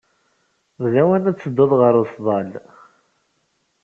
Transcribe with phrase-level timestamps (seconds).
[0.81, 2.51] D lawan ad tedduḍ ɣer useḍḍal.